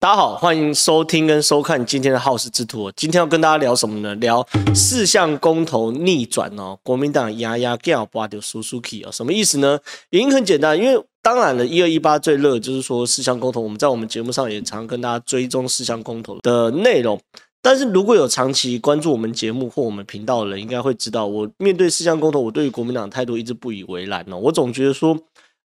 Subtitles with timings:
[0.00, 2.88] 大家好，欢迎收听跟收看今天的好事之徒。
[2.92, 4.14] 今天要跟大家聊什么呢？
[4.14, 9.76] 聊四项公投逆转哦，国民党压压叫拔掉苏苏 key 哦，什么意思呢？
[10.10, 17.20] 原因很简单，因为当然了，一二一八最热就是说四项公投，我们在我们节目上也常跟大家追踪四项公投的内容。
[17.60, 24.36] 但是如果有长期关注我们节目或我们频道的人，应该会知道，我面对四项公投，我对于国民党态度一直不以为然哦。
[24.36, 25.18] 我总觉得说。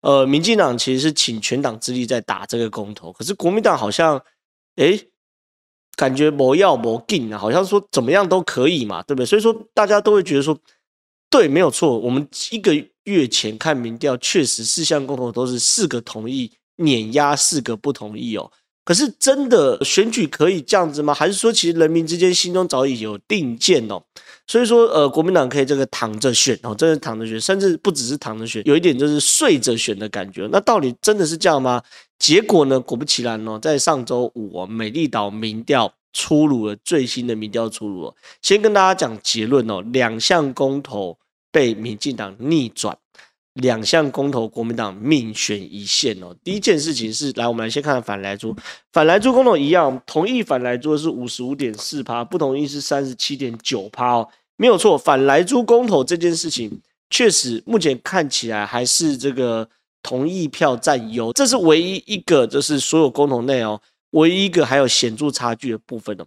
[0.04, 4.21] 呃，民进党其实是倾全党之力在打这个公投，可是国民党好像，
[4.75, 4.99] 哎，
[5.95, 9.26] 感觉磨要魔禁啊，好像说怎么样都可以嘛，对不对？
[9.26, 10.59] 所以说大家都会觉得说，
[11.29, 11.98] 对，没有错。
[11.98, 18.51] 我们一个月前看民调，确实四项公投都是四个同意碾压四个不同意哦。
[18.85, 21.13] 可是真的选举可以这样子吗？
[21.13, 24.01] 还是说其实人民之间心中早已有定见哦？
[24.45, 30.49] 所以说呃，国民党可以这个躺着选哦，真的躺着选，甚至不只是躺着选，有一点就是睡着选的感觉。
[30.51, 31.81] 那到底真的是这样吗？
[32.19, 38.15] 结果呢，果不其然哦，在上周五哦，美丽岛民调出炉了，最新的民调出炉了。
[38.41, 41.18] 先跟大家讲结论哦，两项公投
[41.51, 42.97] 被民进党逆转。
[43.55, 46.35] 两项公投，国民党命悬一线哦。
[46.43, 48.55] 第一件事情是，来，我们来先看看反莱猪。
[48.91, 54.98] 反莱猪公投一样，同意反莱猪是五十五点四趴，不同意是三十七点九趴哦，没有错。
[54.98, 56.81] 反莱猪公投这件事情，
[57.12, 59.70] 确实目前看起来还是这个
[60.01, 63.79] 同意票占优，这是唯一一个，就是所有公投内哦，
[64.12, 66.25] 唯一一个还有显著差距的部分哦。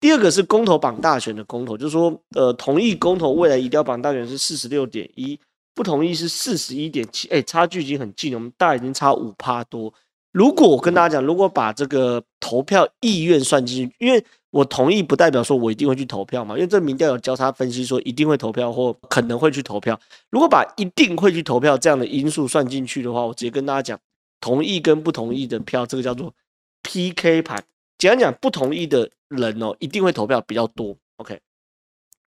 [0.00, 5.38] 第二个是公投榜大选的公投，就是说，呃，同意公投未来一定要榜大选是四十六点一。
[5.74, 9.92] 不同意是四十一点七，哎，差距已经很近了，我们大概已经差五趴多。
[10.32, 19.98] 如果我跟大家讲，如果把这个投票意愿算进去，因为我同意不代表说我一定会去投票嘛，因为这民调有交叉分析说一定会投票或可能会去投票。
[20.30, 24.00] 如果把一定会去投票这样的因素算进去的话，我直接跟大家讲，
[24.40, 26.34] 同意跟不同意的票，这个叫做
[26.82, 27.62] PK 盘。
[27.98, 30.96] 简单讲，不同意的人哦，一定会投票比较多。
[31.16, 31.40] OK，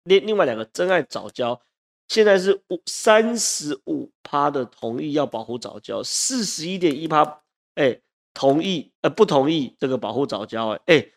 [0.04, 1.60] 另另外两个真爱早教。
[2.08, 7.42] 现在是五三十五趴的同意要保护早教，四十一点一趴，
[7.76, 8.00] 哎，
[8.34, 11.08] 同意呃不同意这个保护早教，哎哎，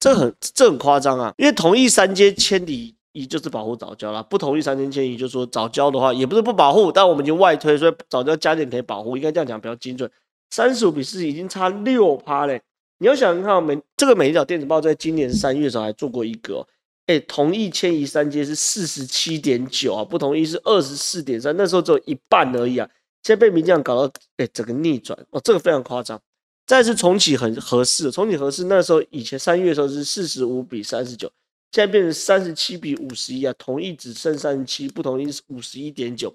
[0.00, 1.32] 这很这很夸张啊！
[1.38, 10.10] 因为同意三阶迁移一就是保护早教啦，不同意三接迁移就是说早教的话也不是不保护，但我们已经外推，所以早教加点可以保护，应该这样讲比较精准。
[10.50, 12.60] 三十五比四十已经差六趴嘞！
[12.98, 16.66] 你要想看美这个美丽岛电子报在今年三月的时候还做过一个。
[17.06, 22.88] 哎，同意迁移三阶是四十七点九啊，不同意是二十四点三，那时候只有一半而已啊。
[23.22, 26.20] 现在被民进党搞到哎，整个逆转哦，这个非常夸张。
[26.66, 31.30] 再次重启很合适，重启合适那时候以前三月的时候是四十五比三十九，
[31.72, 36.34] 现在变成三十七比五十一啊，同意只剩三十七，不同意是五十一点九。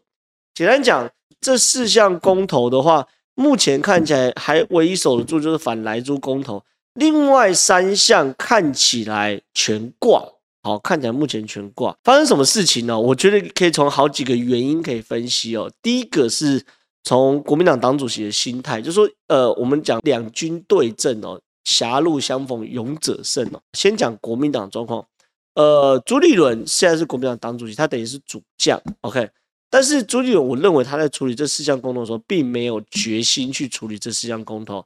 [0.53, 6.63] 简单讲，这四项公投的话，目前看起来还唯一守得住就是反莱猪公投，
[6.93, 10.27] 另外三项看起来全挂。
[10.67, 12.99] 好，看起来目前全挂，发生什么事情呢？
[12.99, 15.71] 我觉得可以从好几个原因可以分析哦。
[15.81, 16.61] 第一个是
[17.05, 23.61] 从国民党党主席的心态，就说，呃，我们讲两军对阵哦，狭路相逢勇者胜哦。
[23.71, 25.07] 先讲国民党状况，
[25.55, 29.29] 呃，朱立伦现在是国民党党主席，他等于是主将，OK。
[29.69, 34.85] 但是朱立伦，我认为他在处理这四项公投的时候，并没有决心去处理这四项公投。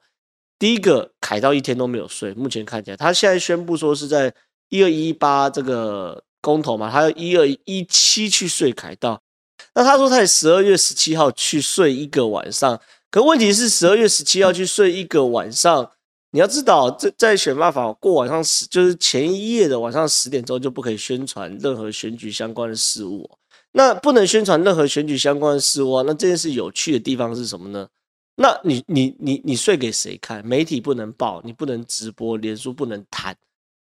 [0.60, 4.32] 第一个，凯到一天都没有睡，目前看起来，他现在宣布说是在。
[4.72, 9.22] 一二一八这个公投嘛，他要一二一七去睡凯道。
[9.76, 12.82] 那他说他十二月十七号去睡一个晚上，
[13.12, 15.92] 可问题是十二月十七号去睡一个晚上，
[16.32, 23.30] 你要知道，在在选罢法过晚上十，就是前一夜的晚上十点钟就不可以宣传任何选举相关的事物。
[23.74, 27.88] 那不能宣传任何选举相关的事物啊，那这件事有趣的地方是什么呢？
[28.36, 30.46] 那你你你你睡给谁看？
[30.46, 33.36] 媒体不能报，你不能直播，脸书不能谈。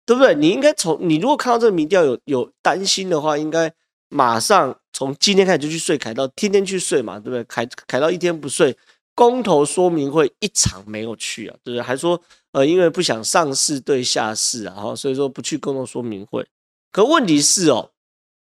[0.08, 0.34] 对不对？
[0.34, 3.72] 你应该从你如果看到这个民调有有担心的话，应该
[4.08, 7.44] 马上从今天开始就去睡凯到，天天去睡嘛，对不对？
[7.44, 8.76] 凯凯到一天不睡，
[9.14, 11.82] 公投说明会一场没有去啊，对不对？
[11.82, 12.20] 还说
[12.54, 16.48] 呃，因为不想上市对下市啊，然后所以说不去公投说明会。
[16.92, 17.92] 可问题是哦。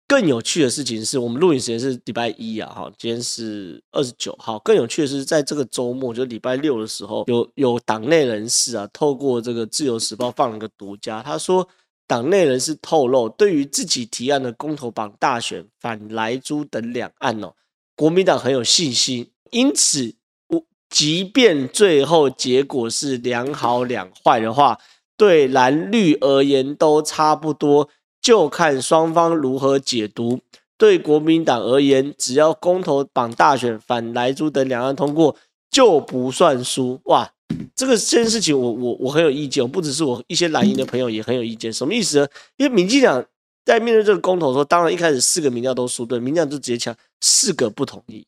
[0.08, 4.58] 更有趣的事情是我们录影时间是礼拜一啊，哈，今天是二十九号。
[4.60, 11.68] 更有趣的是，在这个周末，就礼拜六的时候，有有党内人士啊，透过这个《自由时报》放了个独家，他说，
[12.06, 17.52] 党内人士透露，对于自己提案的公投榜大选、反莱猪等两案哦，
[17.94, 20.14] 国民党很有信心，因此，
[20.48, 24.80] 我即便最后结果是两好两坏的话，
[25.18, 27.90] 对蓝绿而言都差不多。
[28.20, 30.40] 就看双方如何解读。
[30.76, 35.34] 对国民党而言，只要公投绑大选、反莱猪等两岸通过，
[35.70, 37.00] 就不算输。
[37.06, 37.28] 哇，
[37.74, 41.72] 这个这件事情我，我我很有意见，不只是我一些蓝营的朋友也很有意见。
[41.72, 42.28] 什么意思呢？
[42.58, 43.24] 因为民进党
[43.64, 48.24] 在面对这个公投的时候，当然一开始四个民调都输，对，民进党就直接抢四个不同意。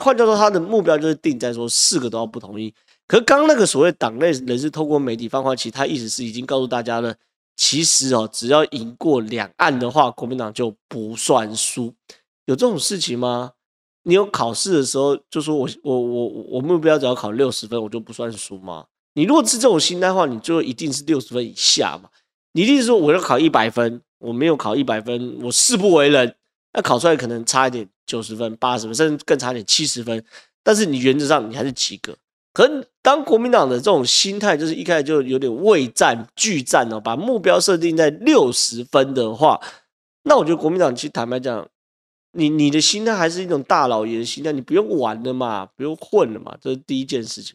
[0.00, 2.74] 换句话说，他的目标就是定在说四个都要不同意。
[3.06, 7.14] 可是刚刚那个所谓党内人士透过媒体放话，其实他意思是已经告诉大家了，
[7.56, 11.94] 其实哦，只要赢过两岸的话，国民党就不算输。
[12.46, 13.52] 有这种事情吗？
[14.02, 18.84] 你有考试的时候就说我我我我目标只要考六十分，我就不算输吗？
[19.14, 22.10] 你如果是这种心态的话，你就一定是六十分以下嘛。
[22.52, 26.34] 你一定是说我要考一百分，我没有考一百分，我誓不为人。
[26.72, 30.24] 那考出来可能差一点，九十分、八十分，甚至更差一点，七十分。
[30.62, 32.16] 但是你原则上你还是及格。
[32.54, 39.60] 可当国民党的这种心态，就是一开始就有点畏战惧战哦，把目标设定在六十分的话，
[40.22, 41.68] 那我觉得国民党其实坦白讲，
[42.32, 47.54] 你你的心态还是一种大老爷的心态，你不用玩了嘛，不用混了嘛，这是第一件事情。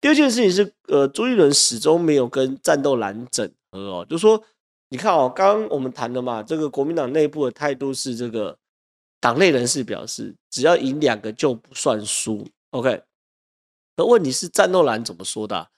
[0.00, 4.42] 第二件事情是，呃，朱一伦始终没有跟战斗蓝整合哦，就说。
[4.88, 8.56] 你看哦，刚刚我们谈的嘛，这个国民党内部的态度是这个
[9.20, 12.46] 党内人士表示，只要赢两个就不算输。
[12.70, 13.02] OK，
[13.96, 15.68] 那问题是战斗蓝怎么说的？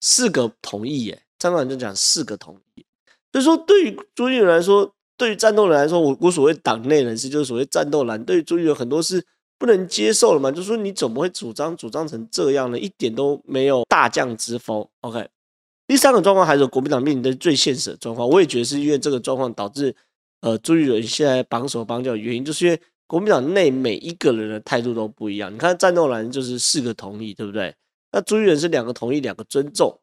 [0.00, 2.84] 四个同意耶，战斗蓝就讲四个同意。
[3.32, 9.24] 所以说，对于朱立伦来说，对于战斗蓝来说，我我所谓党内人士就是所谓战斗蓝，对于朱立伦很多是
[9.58, 12.78] 不能接受的嘛，就说你怎么会主张主张成这样呢？
[12.78, 14.86] 一点都没有大将之风。
[15.00, 15.28] OK。
[15.86, 19.96] 第三个状况还是国民党面临的最现实的状况，我也觉得是因为这个状况导致，
[20.42, 25.52] 呃，朱立伦现在绑手绑脚的原因，就是因为国民党内每一个人的态度都不一样。
[25.52, 27.74] 你看战斗蓝就是四个同意，对不对？
[28.12, 29.98] 那朱立伦是两个同意，两个尊重。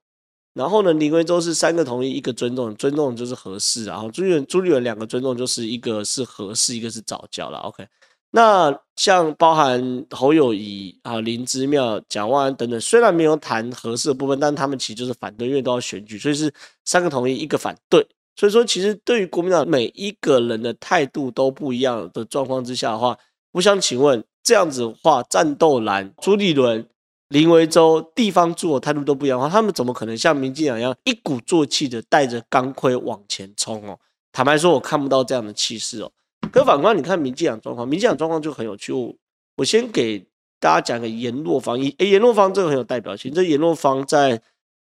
[0.53, 3.85] 然后呢，林为洲是三个同意，一个尊重，尊重就是合适。
[3.85, 7.59] 然后朱立伦朱立伦两个尊重，就是一个是合适，一个是早教了。
[7.59, 7.87] OK。
[8.31, 16.51] 那像包含侯友宜啊、林之妙、蒋万安等等，虽然没有谈合适的部分，但他们其实就是反对，因为都要选举，所以是
[16.83, 18.05] 三个同意，一个反对。
[18.35, 23.17] 所以说，其实对于国民党每一个人的态度都不一样的状况之下的话，
[23.53, 26.85] 我想请问，这样子的话，战斗蓝、朱立伦、
[27.29, 33.97] 林维洲地方诸侯态度都不一样的话，他们怎么可能像民进党一样一鼓作气的带着钢盔往前冲哦？
[34.33, 36.11] 坦白说，我看不到这样的气势哦。
[36.51, 38.91] 可反观你看民进党状况，民进党状况就很有趣。
[38.91, 39.15] 我
[39.55, 40.19] 我先给
[40.59, 43.33] 大家讲个颜若芳，诶，颜若芳这个很有代表性。
[43.33, 44.41] 这颜若芳在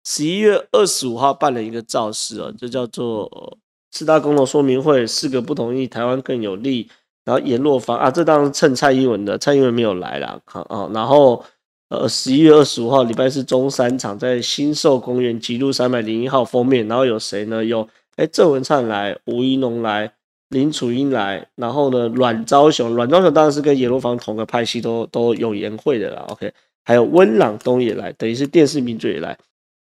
[0.05, 3.57] 十一月二十五号办了一个造势啊，这叫做
[3.91, 6.89] 四大公投说明会，四个不同意，台湾更有利。
[7.25, 10.39] 然后颜若芳啊，这当然蹭蔡英文的，蔡英文没有来啦。
[10.45, 10.87] 好啊。
[10.93, 11.43] 然后
[11.89, 17.65] 呃，十一月二十五号礼拜四中山场在新寿公园吉路三百零一号封面，然后有谁呢？
[17.65, 20.13] 有哎郑文灿来，吴怡农来。
[20.49, 26.23] 林楚英来，然后呢，阮昭雄，阮昭雄当然是跟颜若芳同个派系，都都有言会的啦。
[26.29, 26.53] OK，
[26.83, 29.35] 还有温朗东也来，等于是电视名嘴也来。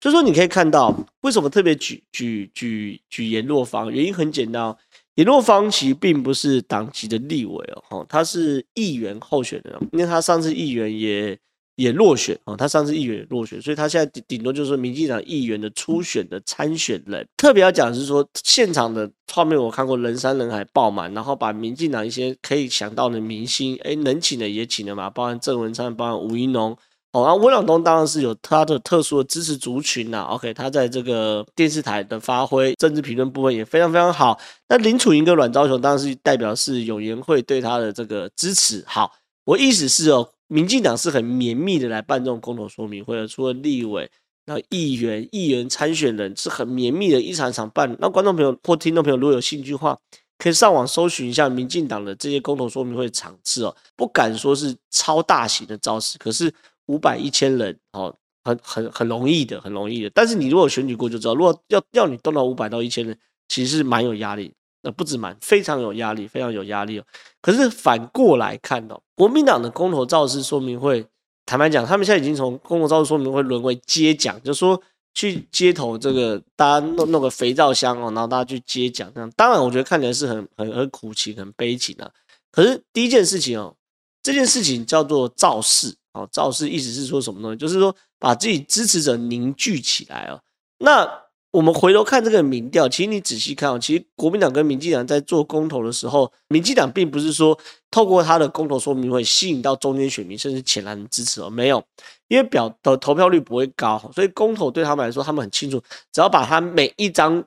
[0.04, 3.90] 所以说你可以看到，为什么特别举举举举颜若芳？
[3.90, 4.78] 原因很简单哦，
[5.16, 11.40] 颜若芳其实并不是党籍的立委哦，他是议员候选人，因为他上次议员也。
[11.76, 17.28] 也落选啊，他上次议员也落选，所以他现在顶顶多就是民进党议员的初选的参选人。
[17.36, 26.78] 特别要讲是说，现场的画面我看过，人山人海爆满，然后把民进党一些可以想到的明星，哎，能请的也请了嘛，包含郑文灿，包含吴怡农，
[27.14, 30.24] 哦，那温朗东当然是有他的特殊的支持族群呐。
[30.32, 34.38] OK，他在这个电视台的发挥，政治评论部分也非常非常好。
[34.68, 38.84] 那林楚茵跟阮昭雄当然是代表是有颜会对他的这个支持。
[38.86, 39.14] 好，
[39.46, 40.30] 我意思是哦。
[40.48, 44.08] 民进党是很绵密的来办这种公投说明会的，除了立委，
[44.46, 47.96] 然后议员、议员参选人是很绵密的一场一场办。
[48.00, 49.98] 那观众朋友或听众朋友如果有兴趣的话，
[50.38, 53.76] 可以上网搜寻一下民进党的这些公投说明会场次哦。
[53.96, 56.54] 不敢说是超大型的造势，可是
[56.88, 58.14] 五百一千人哦，
[58.44, 60.10] 很很很容易的，很容易的。
[60.14, 64.54] 但是你如果选举过就知道，如果要要你动到五百到一千人，其实是蛮有压力。
[64.86, 67.06] 那不止蛮，非常有压力，非常有压力哦。
[67.42, 71.06] 可是反过来看哦，国民党的公投造势说明会，
[71.46, 74.82] 坦白讲，他们现在已经从公投造势说明会沦为接讲，就说
[75.14, 79.32] 去街头这个大家弄弄个肥皂箱哦，然后大家去接讲这样。
[79.38, 82.12] 当然，我觉得看起来是很很很苦情、很悲情啊。
[82.52, 83.74] 可是第一件事情哦，
[84.22, 87.58] 这件事情叫做造势哦，造势意思是说什么东西？
[87.58, 90.40] 就是说把自己支持者凝聚起来哦。
[90.80, 91.10] 那
[91.52, 97.58] 我们回头看这个民调，其实你仔细看哦，其实国民党跟民进党在做公投的时候，民进党并不是说
[97.92, 101.84] 透过他的公投说明会吸引到中间选民甚至浅蓝支持哦，没有，
[102.28, 105.80] 因为表的投票率不会高，所以公投对他们来说，他们很清楚，
[106.12, 107.44] 只要把他每一张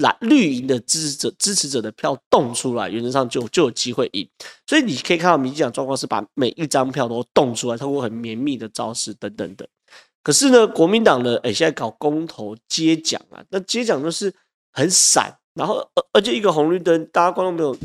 [0.00, 4.28] 蓝绿营的支持者支持者的票动出来，原则上就就有机会赢。
[4.66, 9.66] 所以你可以看到民进党状况是把每一张票都动出来，透过很绵密的招式等等等。
[10.22, 14.32] 可是呢，国民党呢，哎，现在搞公投接奖啊，那接奖就是
[14.72, 17.76] 很散，然后而而且一个红绿灯，大家观众朋友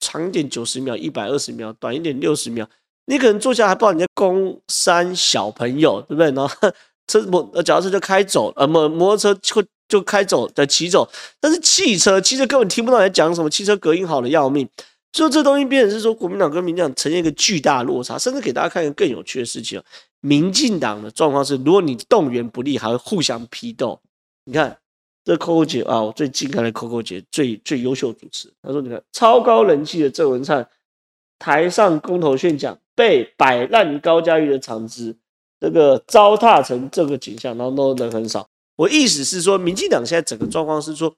[0.00, 2.68] 长一点九十秒、一百二十秒，短一点六十秒，
[3.06, 6.30] 你可能坐下还不知道人家公三小朋友，对不对？
[6.32, 6.54] 然后
[7.08, 11.06] 车摩呃脚踏车就开走，呃摩摩托车就就开走再骑走，
[11.38, 14.66] 但是汽车汽车根本听不到你在讲什么，汽车隔音好的要命。
[15.12, 19.78] 所以这东西变成是说，国民党跟民进党呈现一个巨大落差，甚至给大家看一个更有趣的事情。
[20.20, 24.00] 民进党的状况是，如果你动员不力，还会互相批斗。
[24.46, 24.74] 你看
[25.22, 30.66] 这 Coco 姐啊，我最近看的 Coco 姐最最优秀主持，他说：“你看超高人气的郑文灿
[31.38, 35.14] 台上公投宣讲，被摆烂高嘉瑜的场子，
[35.60, 38.48] 这个糟蹋成这个景象，然后都人很少。
[38.82, 41.14] 我意思是说，民进党现在整个状况是说。”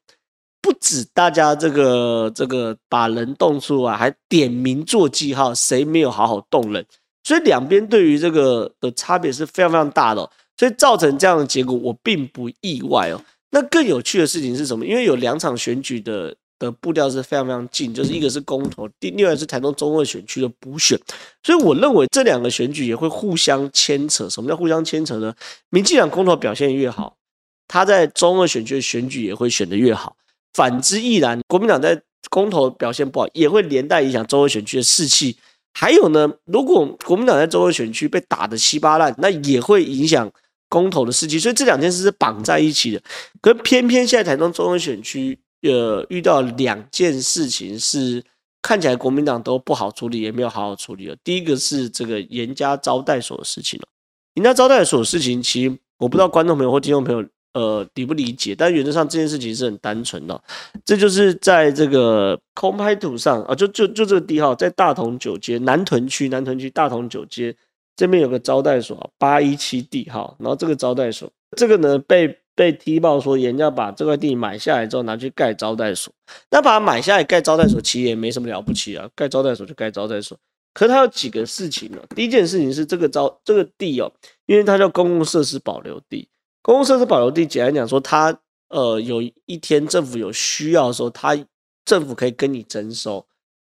[0.64, 6.82] 不止大家这个这个把人动出来，还点名做记号，谁没有好好动人？
[7.22, 10.22] 所以两边对于这个的差别是非常非常大的，
[10.56, 13.20] 所以造成这样的结果，我并不意外哦。
[13.50, 14.86] 那更有趣的事情是什么？
[14.86, 20.98] 因为有两场选举的的步调是非常非常近，就是一个是公投，第另外是台东中二选区的补选，
[21.42, 24.26] 所以我认为这两个选举也会互相牵扯。
[24.30, 25.34] 什么叫互相牵扯呢？
[25.68, 27.18] 民进党公投表现越好，
[27.66, 30.16] 他在中二选区的选举也会选得越好。
[30.52, 35.36] 反之亦然，国民党在公投表现不好，也会连带影响中二选区的士气。
[35.72, 40.30] 还有呢，如果国民党在中二选区被打得稀巴烂，那也会影响
[40.68, 41.40] 公投的士气。
[41.40, 43.02] 所以这两件事是绑在一起的。
[43.40, 48.22] 可偏偏现在台中中二选区，呃，遇到两件事情是
[48.62, 51.16] 看起来国民党都不好处理，也没有好好处理了。
[51.24, 53.88] 第一个是这个严家招待所的事情了。
[54.34, 57.24] 严家招待所的事情，其实我不知道观众朋友或听众朋友。
[57.54, 58.54] 呃，理不理解？
[58.54, 60.42] 但原则上这件事情是很单纯的，
[60.84, 67.54] 这就是在这个空拍图上啊，就就就这个地号，在大同九街南屯区，南屯区大同九街
[67.96, 76.12] 这边有个招待所，八一七地号，然后这个招待所，这个呢被被踢爆说，人家把这块地买下来之后拿去盖招待所，
[76.50, 80.36] 那把它买下来盖招待所，其实也没什么了不起啊，盖招待所就盖招待所。
[80.72, 81.98] 可是它有几个事情呢？
[82.16, 84.12] 第一件事情是这个招这个地哦，
[84.46, 86.28] 因为它叫公共设施保留地。
[86.64, 88.34] 公共设施保留地，简单讲说，它
[88.70, 91.36] 呃有一天政府有需要的时候，它
[91.84, 93.26] 政府可以跟你征收。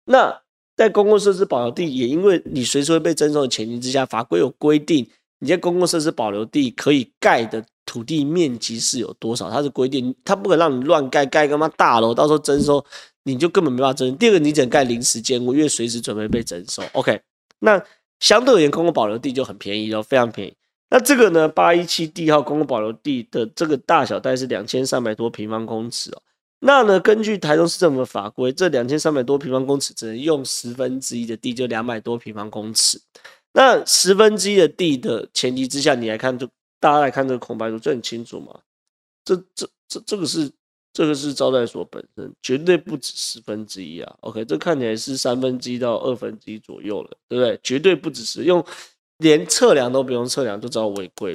[0.04, 0.42] 那
[0.76, 5.08] 在公共设施保留地，也因为你随时会被征收的前提之下，法规有规定，
[5.38, 9.50] 你在公共设施保留地可以盖的土地面积是有多少？
[9.50, 12.84] 它是规定，它不可能让你乱盖，盖个嘛大楼，到时候征收
[13.24, 14.14] 你就根本没办法征。
[14.18, 16.82] 第二个，你只能盖临时建屋，因为随时准备被征收。
[16.92, 17.18] OK，
[17.60, 17.82] 那
[18.20, 20.54] 相对而言，公共保留地就很便宜哦，非常便宜。
[20.92, 26.20] 那这个呢，八一七地号公共保留地的这个大小大概是两千三百多平方公尺哦。
[26.58, 33.00] 那呢，根据台中市政府的法规，这两千三百多平方公尺只能用十分之一的地，就两百多平方公尺。
[33.54, 36.46] 那十分之一的地的前提之下，你来看，就
[36.78, 38.54] 大家来看这个空白图，这很清楚嘛？
[39.24, 40.50] 这这这这个是
[40.92, 44.14] 这个是招待所本身，绝对不止十分之一啊。
[44.20, 47.58] OK，这看起来是三分之一到二分之一左右了，对不对？
[47.62, 48.62] 绝对不只是用。
[49.22, 51.32] 连测量都不用测量就知道违规，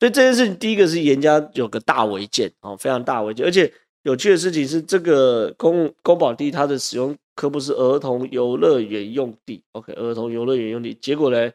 [0.00, 11.50] 所以这件事情第一个是严家有个大违建哦，非常大违建，而且有趣的事情是这个公公保地它的使用可不是儿童游乐园用地，OK，儿童游乐园用地，结果呢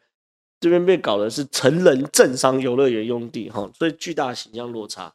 [0.59, 5.11] 这边被搞的是成人政商游乐园用地哈，所以巨大形象落差。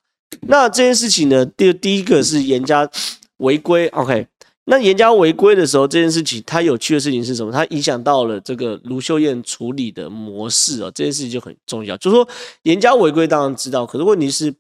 [0.49, 2.91] 那这件事情呢，第第一个是严家
[3.39, 4.27] 违规，OK。
[4.69, 7.53] 那严家违规的时候，这件事情它有趣的事情是什么？
[7.53, 11.97] 它影响到了这个卢秀燕处理的模式哦，这件事情就很重要。
[11.99, 12.29] 就是说
[12.63, 14.53] 严家违规当然知道，可是问题是，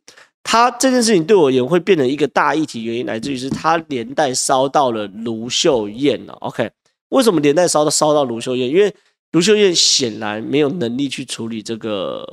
[0.44, 6.32] 他这件事情对我也会变成一个大议题，原因来自于是他连带烧到了卢秀燕了。
[6.34, 6.70] OK，
[7.08, 8.70] 为什么连带烧到烧到卢秀燕？
[8.70, 8.94] 因为
[9.32, 12.24] 卢秀燕显然没有能力去处理这个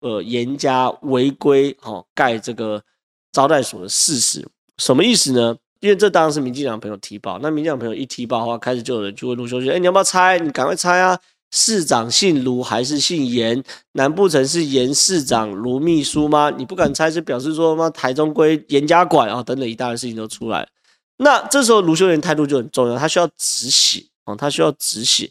[0.00, 2.82] 呃严家违规哦盖这个
[3.30, 4.44] 招待所的事实，
[4.78, 5.56] 什么意思呢？
[5.82, 10.38] 因为这当然是民进党朋友提报，那民进党朋友一提报的话，开始就有人就问卢秀燕：“哎，你要不要猜？
[10.38, 11.18] 你赶快猜啊！
[11.50, 13.60] 市长姓卢还是姓严？
[13.94, 16.50] 难不成是严市长卢秘书吗？
[16.56, 17.90] 你不敢猜，是表示说吗？
[17.90, 20.68] 台中归严家管啊，等等一大堆事情都出来。
[21.16, 25.28] 那这时候卢秀燕态度就很重要，他需要止血啊，他需要止血。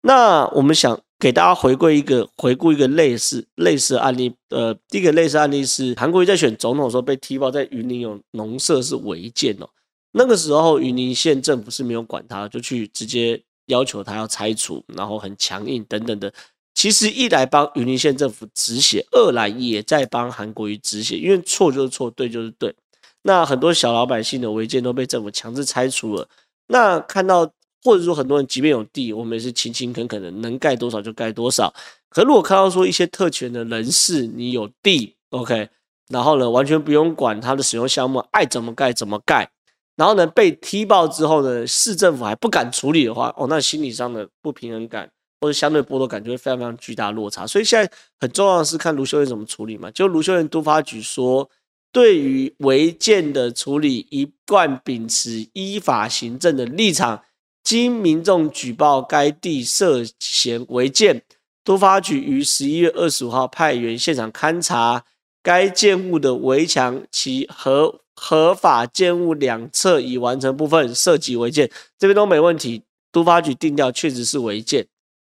[0.00, 9.68] 那我们想给大家回顾一个回顾一个类似类似的案例，呃，第一个类似案例是韩国瑜在选总统的时候被踢爆，在云林有农舍是违建哦。
[10.12, 16.32] 那个时候，云林县政府是没有管他，就去直接要求他要拆除，然后很强硬等等的。
[16.74, 22.74] 其实一来帮云林县政府止血，二来也在帮韩国瑜止血，因为错就是错，对就是对。
[23.22, 26.26] 那很多小老百姓的违建都被政府强制拆除了。
[26.68, 27.50] 那看到
[27.84, 31.72] 或者说很多人即便有地，我们也是勤勤恳恳的，能盖多少就盖多少。
[32.08, 35.68] 可如果看到说一些特权的人士，你有地，OK，
[36.08, 39.50] 然后呢，完全不用管他的使用项目，爱怎么盖怎么盖，
[39.96, 47.46] 然后呢，被踢爆之后呢，市政府还不敢处理的话，哦，那心理上的不平衡感或者相对剥夺感就会非常非常巨大落差。
[47.46, 49.90] 所以现在很重要的是看卢秀燕怎么处理嘛。
[49.90, 51.48] 就卢秀燕都发局说，
[51.92, 57.22] 对于违建的处理，一贯秉持依法行政的立场。
[57.62, 61.22] 经民众举报该地涉嫌违建，
[61.62, 65.04] 都发局于十一月二十五号派员现场勘查
[65.42, 72.82] 该建物的围墙，其合合法建物两侧已完成部分涉及违建，这边都没问题。
[73.12, 74.86] 都发局定调确实是违建。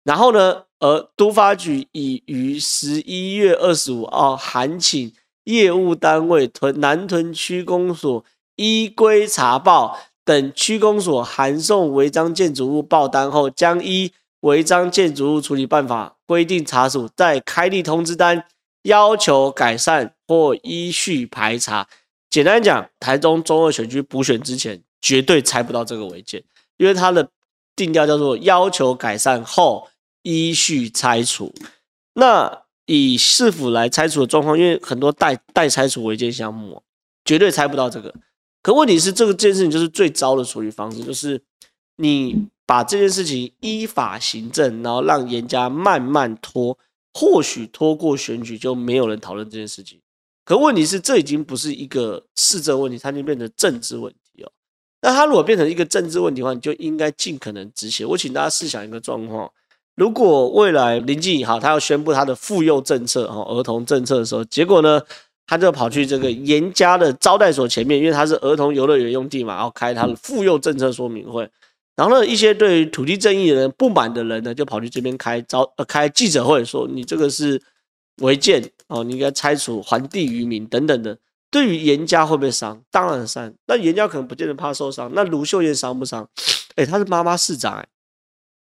[0.03, 5.11] 然后呢，而都发局已于十一月二十五号函请
[5.45, 8.23] 业务单位屯南屯区公所
[8.57, 9.97] 依规查报。
[10.25, 18.45] 等区公所函送违章建筑物报单后，将依违章建筑物处理办法规定查处，再开立通知单，
[18.83, 21.87] 要求改善或依序排查。
[22.33, 26.43] 简单讲，台中中二选区补选之前，绝对拆不到这个违建，
[26.77, 27.29] 因为它的
[27.75, 29.87] 定调叫做要求改善后
[30.23, 31.53] 依序拆除。
[32.15, 36.81] 那以市府来拆除的状况，因为很多待待拆除违建项目，
[37.23, 38.11] 绝对拆不到这个。
[38.63, 41.39] 可问题是，这个件事情就是最糟的处理方式，就是
[41.97, 46.79] 你把这件事情依法行政，然后让严家慢慢拖，
[47.13, 49.99] 或许拖过选举就没有人讨论这件事情。
[50.45, 54.51] 可问题是，这已经不是一个市政问题，它已经变成政治问题哦。
[55.01, 58.05] 那它如果变成一个政治问题的话，你就应该尽可能止血。
[58.05, 59.51] 我请大家试想一个状况：
[59.95, 65.01] 如果未来林静仪好，他要宣布他的妇幼政策哦，儿童政策的时候，结果呢？
[65.45, 71.47] 他就跑去这个严家的招待所前面，因为他是儿童游乐园用地嘛，然后开他的妇幼政策说明会。
[71.97, 77.61] 然后呢，一些对于土地正义的人不满的人呢，就跑去这边开招呃开记者会，说你这个是
[78.21, 81.17] 违建哦，你应该拆除还地于民等等的。
[81.49, 82.81] 对于严家会不会伤？
[82.91, 83.53] 当然伤。
[83.67, 86.27] 那严家可能不见得怕受伤，那卢秀燕伤不伤？
[86.75, 87.87] 哎，他是妈妈市长哎，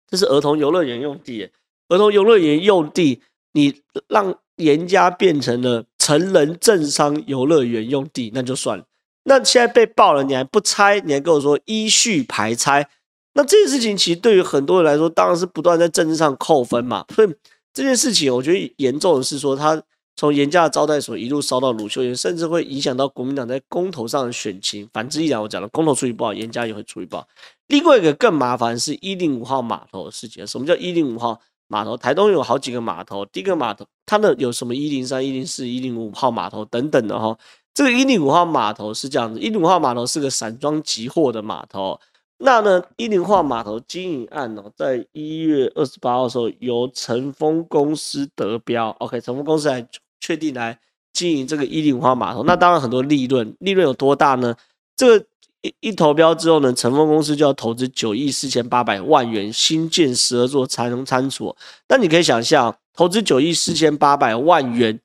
[0.08, 1.50] 这是儿童游乐园用地，
[1.90, 3.22] 儿童游乐园用地，
[3.54, 5.86] 你让严家变成了。
[6.02, 8.84] 成人政商游乐园用地，那就算了。
[9.26, 11.00] 那现在被爆了，你还不拆？
[11.02, 12.90] 你还跟我说依序排拆？
[13.36, 17.06] 那这件事情其实对于很多人来说，当然是不断在政治上扣分嘛。
[17.14, 17.32] 所以
[17.72, 19.82] 这件事情，我觉得严重的是说，他
[20.16, 24.88] 从严家的招待所一路烧到卢秀燕，甚至会影响到国民党在公投上的选情。
[24.94, 27.28] 反之亦然，我讲了，公投处理不好，严家也会处理不好。
[27.68, 30.46] 另外一个更麻烦是一零五号码头的事情。
[30.46, 31.40] 什么叫一零五号？
[31.68, 33.26] 码头，台东有好几个码头。
[33.28, 37.38] 第一个码头，它的有什么一零三、一零四、一零五号码头等等的哈。
[37.74, 41.98] 这个一零五号码头是这样子，一零五号码头是个散装集货的码头。
[42.42, 49.88] 那呢，一零化码头经营案哦，在一月二十八号的时候由成峰公司得标，OK，成峰公司来
[50.20, 50.78] 确定来
[51.14, 52.44] 经营这个一零化码头。
[52.44, 54.56] 那当然很多利润，利润有多大呢？
[54.96, 55.26] 这个。
[55.64, 61.56] 一一投标之后呢，成峰公司就要投资九亿四千八百万元新建十二座才能仓储。
[61.88, 65.00] 那你可以想象，投资九亿四千八百万元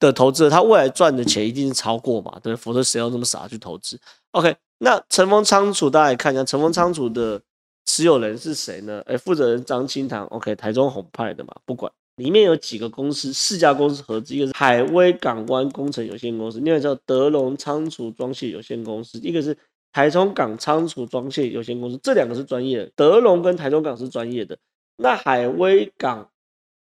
[0.00, 2.38] 的投资，他未来赚的钱一定是超过嘛？
[2.42, 7.40] 对，否则谁要这么傻去投资？OK，那成丰仓储大家也看一下，成丰仓储的
[7.86, 9.02] 持有人是谁呢？
[9.06, 19.56] 哎，负责人张清堂，OK，台中宏派的嘛，不管里面有几个公司，四家公司合资，一个是海威港湾工程有限公司，另外叫德隆仓储装卸有限公司，一个是。
[19.90, 24.56] 台中港仓储装卸有限公司，这两个是专业的，德隆跟台中港是专业的。
[24.98, 26.30] 那海威港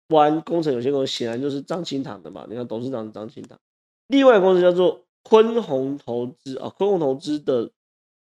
[0.09, 2.47] 湾工程有限公司显然就是张清堂的嘛？
[2.49, 3.59] 你看董事长是张清堂。
[4.09, 7.71] 另外一个公司叫做坤宏投资啊，坤宏投资的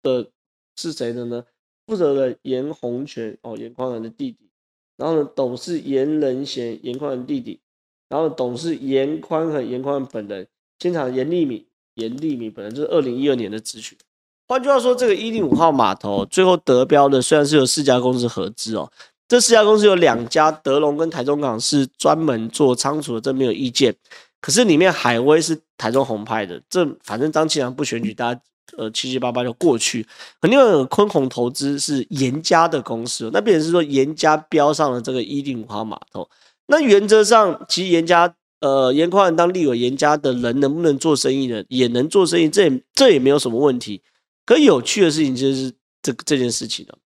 [0.04, 0.28] 的
[0.76, 1.44] 是谁的呢？
[1.88, 4.38] 负责人严宏权哦，严宽恒的弟弟。
[4.96, 7.58] 然后呢，董事严仁贤，严宽恒弟弟。
[8.08, 10.46] 然后董事严宽和，严宽本人。
[10.78, 11.64] 现场严立敏，
[11.94, 13.98] 严立敏本人就是二零一二年的咨询。
[14.46, 18.92] 换句话说，这个一零五号码头最后得标的虽然是有四家公司合资哦，
[19.26, 23.94] 这四家公司有两家，德隆跟台中港是专门做仓储的，这没有意见。
[24.40, 28.40] 可是里面海威是台中宏派的，这反正张清良不选举，大家
[28.76, 30.06] 呃七七八八就过去。
[30.42, 36.28] 另外有坤宏投资是严家的公司，那变成是说严家标上了这个一零五号码头。
[36.66, 41.62] 那原则上，其实严家呃严宽恒当立委，严家的人能不能做生意呢？
[41.68, 44.00] 也能做生意，这也这也没有什么问题。
[44.46, 45.72] 可有趣的事情就是
[46.02, 46.98] 这这件事情了。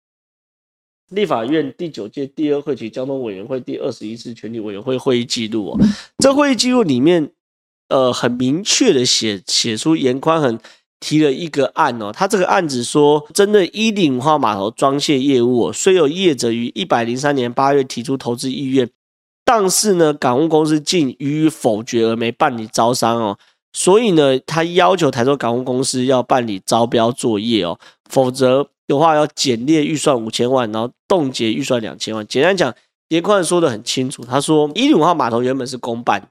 [1.10, 5.78] 立法院第九届第二会期交通委员会第二十一次全体委员会会议记录哦，
[6.18, 7.32] 这会议记录里面，
[7.88, 10.58] 呃，很明确的写写出严宽恒
[11.00, 18.88] 提了一个案哦，他这个案子说，针对一零五号码头装卸业务，虽有业者于一百零三年八月提出投资意愿，
[19.44, 23.38] 但是呢，港务公司竟予以否决而没办理招商哦，
[23.72, 27.78] 所以呢，他要求台中港务公司要办理招标作业哦，
[28.10, 32.26] 否则的话要减列预算五千万，然后冻结预算两千万。
[32.26, 32.74] 简单讲，
[33.08, 36.28] 颜宽说得很清楚，他说一零五号码头原本是公办，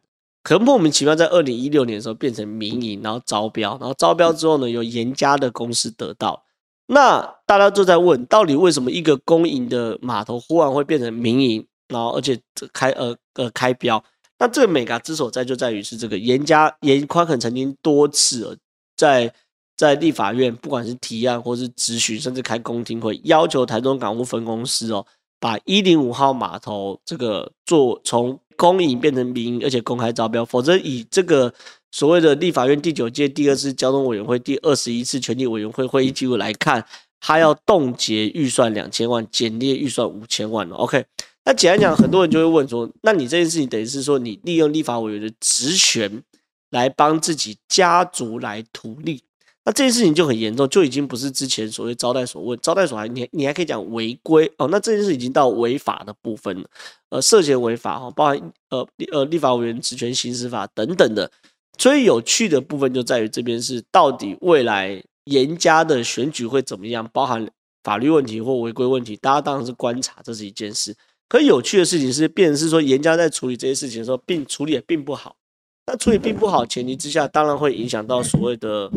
[0.48, 6.42] 可莫名其妙在二零一六年的时候变成民营，然后招标，然后招标之后呢，由严家的公司得到。
[6.86, 12.40] 那大家都在问，到底为什么一个公营的码头忽然会变成民营，然后而且
[12.72, 14.02] 开呃呃开标？
[14.40, 18.58] 那这个眉角之所在就在于是这个严家严宽肯曾经多次
[18.96, 19.34] 在
[19.76, 25.06] 在立法院，不管是提案或是质询，甚至开公听会，要求台中港务分公司哦，
[25.40, 31.54] 把一零五号码头这个做从公营变成民营，而且公开招标，否则以这个。
[31.90, 36.86] 所谓的立法院第九届第二次交通委员会第二十一次全体委员会会议记录来看，
[37.20, 41.06] 他要冻结预算两千万，减列预算五千万 OK，
[41.46, 46.22] 那简单讲，很多人就会问说，那你这件事情等于是说，你利用立法委员的职权
[46.70, 49.24] 来帮自己家族来图利，
[49.68, 56.70] 那这件事情就很严重，就已经不是之前所谓招待所问，招待所还你你还可以讲违规哦，那这件事已经到违法的部分了，
[57.10, 61.30] 呃，涉嫌违法哈，包含呃呃立法委员职权行使法等等的。
[61.78, 67.46] 最有趣的部分就在于这边是到底未来严家的选举会怎么样，包含
[67.84, 70.96] 法律问题或违规问题，大家当然是观察，这是一件事。
[71.28, 75.36] 可有趣的事情是，变成是说严家在处理这些事情的时候，并处理也并不好。
[75.86, 78.90] 那处理并不好前提之下，当然会影响到所谓的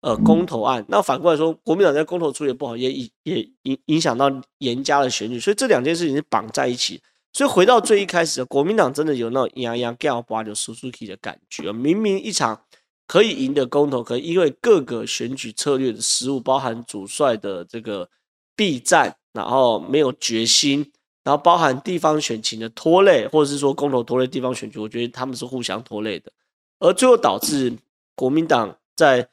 [0.00, 0.84] 呃公投案。
[0.88, 5.40] 那反过来说，国民党在公投处理不好，也也也影影响到严家的选举。
[5.40, 7.00] 所以这两件事情是绑在一起。
[7.32, 11.72] 所以回到最一开始，国民党真的有那种压压干巴就输出去的感觉。
[11.72, 12.60] 明明一场
[13.06, 18.08] 可以赢的公投，可因为各个选举策略的失误，包含主帅的这个
[18.56, 20.90] 避战，然后没有决心，
[21.22, 26.32] 然后包含地方选情的拖累，或者是说公投拖累地方选举，我觉得他们是互相拖累的，
[26.80, 27.72] 而最后导致
[28.16, 29.28] 国民党在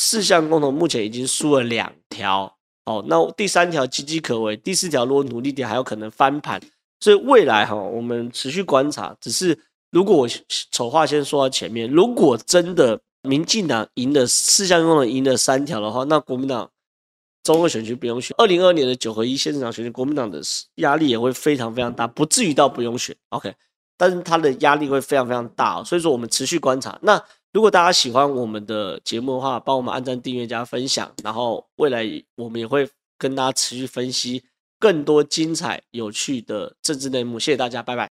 [0.00, 2.56] 四项公投目前已经输了两条。
[2.84, 6.62] 哦，那第三条岌岌可危，第四条如果努力点，还有可能翻盘。
[7.00, 9.14] 所以未来哈，我们持续观察。
[9.20, 9.58] 只是
[9.90, 10.28] 如果我
[10.70, 16.70] 丑话先说到前面，如果真的民进党赢了四项公投赢了三条的话，那国民党
[17.42, 18.32] 中二选区不用选。
[18.38, 20.40] 二零二二年的九合一县市长选举，国民党的
[20.76, 23.14] 压力也会非常非常大，不至于到不用选。
[23.30, 23.52] OK，
[23.96, 25.82] 但是他的压力会非常非常大。
[25.82, 26.96] 所以说我们持续观察。
[27.02, 31.10] 那如果大家喜欢我们的节目的话，帮我们按赞、订阅、加分享。
[31.22, 32.04] 然后未来
[32.36, 34.42] 我们也会跟大家持续分析。
[34.80, 38.06] 更多精彩有趣的政治内幕，谢谢大家，拜拜。